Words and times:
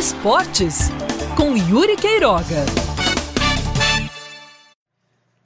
Esportes 0.00 0.88
com 1.36 1.54
Yuri 1.54 1.94
Queiroga. 1.94 2.64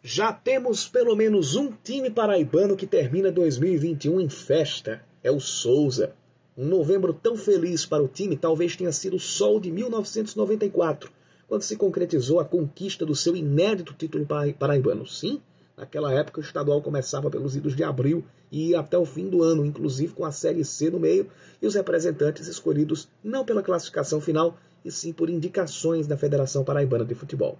Já 0.01 0.33
temos 0.33 0.87
pelo 0.87 1.17
menos 1.17 1.57
um 1.57 1.73
time 1.73 2.09
paraibano 2.09 2.77
que 2.77 2.87
termina 2.87 3.33
2021 3.33 4.21
em 4.21 4.29
festa. 4.29 5.05
É 5.25 5.31
o 5.33 5.41
Souza. 5.41 6.15
Um 6.57 6.67
novembro 6.67 7.13
tão 7.13 7.37
feliz 7.37 7.85
para 7.85 8.05
o 8.05 8.07
time 8.07 8.37
talvez 8.37 8.77
tenha 8.77 8.93
sido 8.93 9.17
o 9.17 9.19
sol 9.19 9.59
de 9.59 9.73
1994, 9.73 11.11
quando 11.49 11.63
se 11.63 11.75
concretizou 11.75 12.39
a 12.39 12.45
conquista 12.45 13.05
do 13.05 13.17
seu 13.17 13.35
inédito 13.35 13.93
título 13.93 14.25
paraibano. 14.57 15.05
Sim, 15.05 15.43
naquela 15.77 16.13
época 16.13 16.41
o 16.41 16.45
estadual 16.45 16.81
começava 16.83 17.31
pelos 17.31 17.57
idos 17.57 17.75
de 17.75 17.83
abril 17.83 18.25
e 18.51 18.71
ia 18.71 18.81
até 18.81 18.97
o 18.97 19.05
fim 19.05 19.29
do 19.29 19.43
ano, 19.43 19.65
inclusive 19.65 20.13
com 20.13 20.25
a 20.25 20.33
Série 20.33 20.65
C 20.65 20.91
no 20.91 21.01
meio 21.01 21.29
e 21.61 21.67
os 21.67 21.75
representantes 21.75 22.47
escolhidos 22.47 23.09
não 23.23 23.45
pela 23.45 23.63
classificação 23.63 24.21
final, 24.21 24.57
e 24.85 24.91
sim 24.91 25.13
por 25.13 25.31
indicações 25.31 26.07
da 26.07 26.17
Federação 26.17 26.63
Paraibana 26.63 27.05
de 27.05 27.15
Futebol. 27.15 27.59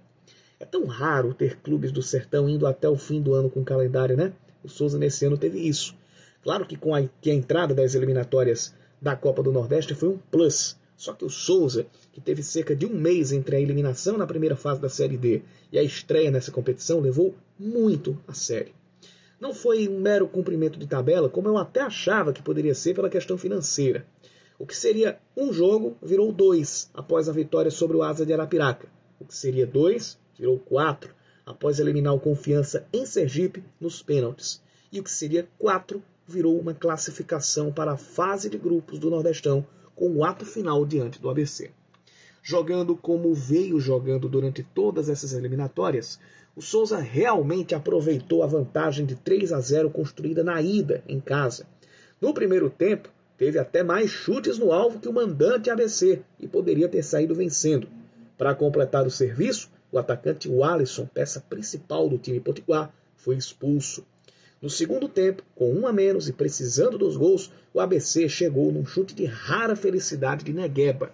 É 0.59 0.65
tão 0.65 0.85
raro 0.85 1.33
ter 1.33 1.57
clubes 1.57 1.91
do 1.91 2.01
sertão 2.01 2.47
indo 2.47 2.67
até 2.67 2.87
o 2.87 2.95
fim 2.95 3.21
do 3.21 3.33
ano 3.33 3.49
com 3.49 3.63
calendário, 3.63 4.15
né? 4.15 4.31
O 4.63 4.69
Souza 4.69 4.97
nesse 4.97 5.25
ano 5.25 5.37
teve 5.37 5.59
isso. 5.59 5.95
Claro 6.43 6.65
que 6.65 6.77
com 6.77 6.93
a, 6.93 7.01
que 7.19 7.31
a 7.31 7.33
entrada 7.33 7.73
das 7.73 7.95
eliminatórias 7.95 8.73
da 9.01 9.15
Copa 9.15 9.43
do 9.43 9.51
Nordeste 9.51 9.93
foi 9.95 10.09
um 10.09 10.17
plus. 10.17 10.77
Só 10.97 11.13
que 11.13 11.25
o 11.25 11.29
Souza, 11.29 11.85
que 12.13 12.21
teve 12.21 12.41
cerca 12.41 12.75
de 12.75 12.85
um 12.85 12.93
mês 12.93 13.31
entre 13.31 13.55
a 13.55 13.59
eliminação 13.59 14.17
na 14.17 14.25
primeira 14.25 14.55
fase 14.55 14.81
da 14.81 14.89
Série 14.89 15.17
D 15.17 15.41
e 15.71 15.77
a 15.77 15.83
estreia 15.83 16.31
nessa 16.31 16.51
competição, 16.51 16.99
levou 16.99 17.35
muito 17.59 18.17
a 18.27 18.33
sério. 18.33 18.73
Não 19.39 19.53
foi 19.53 19.89
um 19.89 19.99
mero 19.99 20.27
cumprimento 20.27 20.79
de 20.79 20.87
tabela, 20.87 21.29
como 21.29 21.49
eu 21.49 21.57
até 21.57 21.81
achava 21.81 22.31
que 22.31 22.41
poderia 22.41 22.73
ser 22.73 22.95
pela 22.95 23.09
questão 23.09 23.37
financeira. 23.37 24.05
O 24.57 24.65
que 24.65 24.75
seria 24.75 25.19
um 25.35 25.51
jogo 25.51 25.97
virou 26.01 26.31
dois 26.31 26.89
após 26.93 27.27
a 27.27 27.33
vitória 27.33 27.69
sobre 27.69 27.97
o 27.97 28.03
Asa 28.03 28.25
de 28.25 28.31
Arapiraca. 28.31 28.87
O 29.19 29.25
que 29.25 29.35
seria 29.35 29.67
dois 29.67 30.17
virou 30.37 30.57
quatro 30.57 31.13
após 31.45 31.79
eliminar 31.79 32.13
o 32.13 32.19
Confiança 32.19 32.87
em 32.93 33.05
Sergipe 33.05 33.63
nos 33.79 34.01
pênaltis. 34.01 34.61
E 34.91 34.99
o 34.99 35.03
que 35.03 35.11
seria 35.11 35.47
quatro 35.59 36.01
virou 36.25 36.57
uma 36.57 36.73
classificação 36.73 37.71
para 37.71 37.91
a 37.91 37.97
fase 37.97 38.49
de 38.49 38.57
grupos 38.57 38.97
do 38.97 39.09
Nordestão 39.09 39.65
com 39.95 40.09
o 40.09 40.23
ato 40.23 40.45
final 40.45 40.85
diante 40.85 41.19
do 41.19 41.29
ABC. 41.29 41.71
Jogando 42.43 42.95
como 42.95 43.33
veio 43.33 43.79
jogando 43.79 44.29
durante 44.29 44.61
todas 44.61 45.09
essas 45.09 45.33
eliminatórias, 45.33 46.19
o 46.55 46.61
Souza 46.61 46.97
realmente 46.97 47.73
aproveitou 47.73 48.43
a 48.43 48.47
vantagem 48.47 49.05
de 49.05 49.15
3 49.15 49.51
a 49.51 49.59
0 49.59 49.89
construída 49.89 50.43
na 50.43 50.61
ida 50.61 51.03
em 51.07 51.19
casa. 51.19 51.65
No 52.21 52.33
primeiro 52.33 52.69
tempo, 52.69 53.09
teve 53.37 53.59
até 53.59 53.83
mais 53.83 54.09
chutes 54.09 54.57
no 54.57 54.71
alvo 54.71 54.99
que 54.99 55.09
o 55.09 55.13
mandante 55.13 55.69
ABC 55.69 56.21
e 56.39 56.47
poderia 56.47 56.87
ter 56.87 57.03
saído 57.03 57.35
vencendo. 57.35 57.87
Para 58.37 58.55
completar 58.55 59.05
o 59.05 59.11
serviço, 59.11 59.69
o 59.91 59.97
atacante 59.97 60.47
Wallison, 60.47 61.07
peça 61.07 61.41
principal 61.41 62.07
do 62.07 62.17
time 62.17 62.39
potiguar, 62.39 62.93
foi 63.17 63.35
expulso. 63.35 64.05
No 64.61 64.69
segundo 64.69 65.09
tempo, 65.09 65.43
com 65.53 65.73
um 65.73 65.85
a 65.85 65.93
menos 65.93 66.29
e 66.29 66.33
precisando 66.33 66.97
dos 66.97 67.17
gols, 67.17 67.51
o 67.73 67.79
ABC 67.79 68.29
chegou 68.29 68.71
num 68.71 68.85
chute 68.85 69.13
de 69.13 69.25
rara 69.25 69.75
felicidade 69.75 70.45
de 70.45 70.53
Negueba. 70.53 71.11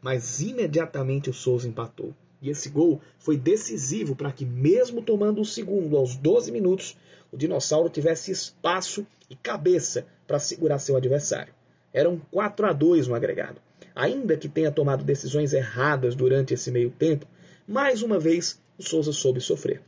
Mas 0.00 0.40
imediatamente 0.40 1.28
o 1.28 1.34
Souza 1.34 1.68
empatou. 1.68 2.14
E 2.40 2.48
esse 2.50 2.68
gol 2.68 3.00
foi 3.18 3.36
decisivo 3.36 4.16
para 4.16 4.32
que, 4.32 4.44
mesmo 4.44 5.02
tomando 5.02 5.40
o 5.40 5.44
segundo 5.44 5.96
aos 5.96 6.16
12 6.16 6.50
minutos, 6.50 6.96
o 7.30 7.36
dinossauro 7.36 7.90
tivesse 7.90 8.30
espaço 8.30 9.06
e 9.28 9.36
cabeça 9.36 10.06
para 10.26 10.38
segurar 10.38 10.78
seu 10.78 10.96
adversário. 10.96 11.52
Eram 11.92 12.20
4 12.30 12.66
a 12.66 12.72
2 12.72 13.08
no 13.08 13.14
agregado. 13.14 13.60
Ainda 13.94 14.36
que 14.36 14.48
tenha 14.48 14.70
tomado 14.70 15.04
decisões 15.04 15.52
erradas 15.52 16.14
durante 16.14 16.54
esse 16.54 16.70
meio 16.70 16.90
tempo, 16.90 17.26
mais 17.66 18.02
uma 18.02 18.18
vez 18.18 18.60
o 18.78 18.82
Souza 18.82 19.12
soube 19.12 19.40
sofrer. 19.40 19.82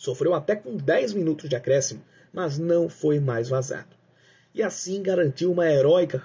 Sofreu 0.00 0.32
até 0.32 0.56
com 0.56 0.78
10 0.78 1.12
minutos 1.12 1.46
de 1.46 1.54
acréscimo, 1.54 2.02
mas 2.32 2.56
não 2.56 2.88
foi 2.88 3.20
mais 3.20 3.50
vazado. 3.50 3.94
E 4.54 4.62
assim 4.62 5.02
garantiu 5.02 5.52
uma 5.52 5.70
heróica 5.70 6.18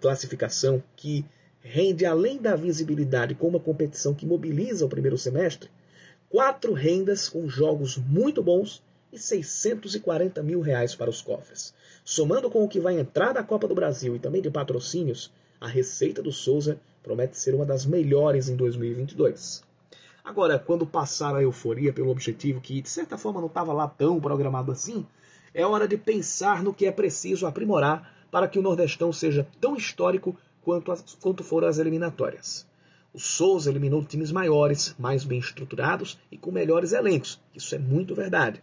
classificação 0.00 0.80
que 0.94 1.26
rende, 1.60 2.06
além 2.06 2.38
da 2.40 2.54
visibilidade 2.54 3.34
com 3.34 3.48
uma 3.48 3.58
competição 3.58 4.14
que 4.14 4.24
mobiliza 4.24 4.86
o 4.86 4.88
primeiro 4.88 5.18
semestre, 5.18 5.68
quatro 6.30 6.72
rendas 6.72 7.28
com 7.28 7.48
jogos 7.48 7.96
muito 7.96 8.40
bons 8.40 8.84
e 9.12 9.18
640 9.18 10.40
mil 10.40 10.60
reais 10.60 10.94
para 10.94 11.10
os 11.10 11.20
cofres. 11.20 11.74
Somando 12.04 12.48
com 12.48 12.62
o 12.62 12.68
que 12.68 12.78
vai 12.78 13.00
entrar 13.00 13.32
da 13.32 13.42
Copa 13.42 13.66
do 13.66 13.74
Brasil 13.74 14.14
e 14.14 14.20
também 14.20 14.40
de 14.40 14.48
patrocínios, 14.48 15.32
a 15.60 15.66
receita 15.66 16.22
do 16.22 16.30
Souza 16.30 16.80
promete 17.02 17.36
ser 17.36 17.52
uma 17.52 17.66
das 17.66 17.84
melhores 17.84 18.48
em 18.48 18.54
2022. 18.54 19.66
Agora, 20.28 20.58
quando 20.58 20.86
passar 20.86 21.34
a 21.34 21.42
euforia 21.42 21.90
pelo 21.90 22.10
objetivo 22.10 22.60
que 22.60 22.82
de 22.82 22.90
certa 22.90 23.16
forma 23.16 23.40
não 23.40 23.48
estava 23.48 23.72
lá 23.72 23.88
tão 23.88 24.20
programado 24.20 24.70
assim, 24.70 25.06
é 25.54 25.64
hora 25.64 25.88
de 25.88 25.96
pensar 25.96 26.62
no 26.62 26.74
que 26.74 26.84
é 26.84 26.92
preciso 26.92 27.46
aprimorar 27.46 28.14
para 28.30 28.46
que 28.46 28.58
o 28.58 28.62
Nordestão 28.62 29.10
seja 29.10 29.48
tão 29.58 29.74
histórico 29.74 30.36
quanto, 30.60 30.92
as, 30.92 31.00
quanto 31.18 31.42
foram 31.42 31.66
as 31.66 31.78
eliminatórias. 31.78 32.66
O 33.10 33.18
Souza 33.18 33.70
eliminou 33.70 34.04
times 34.04 34.30
maiores, 34.30 34.94
mais 34.98 35.24
bem 35.24 35.38
estruturados 35.38 36.18
e 36.30 36.36
com 36.36 36.52
melhores 36.52 36.92
elencos. 36.92 37.40
Isso 37.54 37.74
é 37.74 37.78
muito 37.78 38.14
verdade. 38.14 38.62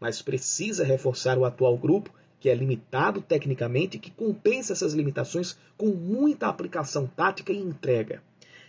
Mas 0.00 0.20
precisa 0.20 0.84
reforçar 0.84 1.38
o 1.38 1.44
atual 1.44 1.78
grupo, 1.78 2.10
que 2.40 2.50
é 2.50 2.54
limitado 2.56 3.22
tecnicamente 3.22 3.98
e 3.98 4.00
que 4.00 4.10
compensa 4.10 4.72
essas 4.72 4.94
limitações 4.94 5.56
com 5.78 5.90
muita 5.90 6.48
aplicação 6.48 7.06
tática 7.06 7.52
e 7.52 7.62
entrega. 7.62 8.20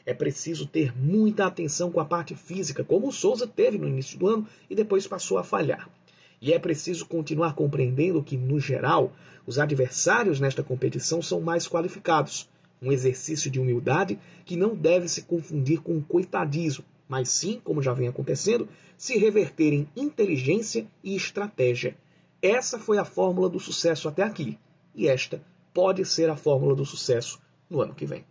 É 0.05 0.13
preciso 0.13 0.67
ter 0.67 0.95
muita 0.95 1.45
atenção 1.45 1.91
com 1.91 1.99
a 1.99 2.05
parte 2.05 2.35
física, 2.35 2.83
como 2.83 3.07
o 3.07 3.11
Souza 3.11 3.47
teve 3.47 3.77
no 3.77 3.87
início 3.87 4.19
do 4.19 4.27
ano 4.27 4.47
e 4.69 4.75
depois 4.75 5.07
passou 5.07 5.37
a 5.37 5.43
falhar. 5.43 5.89
E 6.39 6.53
é 6.53 6.59
preciso 6.59 7.07
continuar 7.07 7.55
compreendendo 7.55 8.21
que, 8.21 8.37
no 8.37 8.59
geral, 8.59 9.11
os 9.47 9.57
adversários 9.57 10.39
nesta 10.39 10.61
competição 10.61 11.21
são 11.21 11.41
mais 11.41 11.67
qualificados, 11.67 12.47
um 12.81 12.91
exercício 12.91 13.49
de 13.49 13.59
humildade 13.59 14.19
que 14.45 14.55
não 14.55 14.75
deve 14.75 15.07
se 15.07 15.23
confundir 15.23 15.81
com 15.81 16.01
coitadismo, 16.01 16.85
mas 17.07 17.29
sim, 17.29 17.59
como 17.63 17.81
já 17.81 17.93
vem 17.93 18.07
acontecendo, 18.07 18.67
se 18.97 19.17
reverter 19.17 19.73
em 19.73 19.87
inteligência 19.95 20.85
e 21.03 21.15
estratégia. 21.15 21.95
Essa 22.41 22.77
foi 22.77 22.99
a 22.99 23.05
fórmula 23.05 23.49
do 23.49 23.59
sucesso 23.59 24.07
até 24.07 24.21
aqui, 24.21 24.59
e 24.93 25.07
esta 25.07 25.41
pode 25.73 26.05
ser 26.05 26.29
a 26.29 26.35
fórmula 26.35 26.75
do 26.75 26.85
sucesso 26.85 27.39
no 27.69 27.81
ano 27.81 27.95
que 27.95 28.05
vem. 28.05 28.23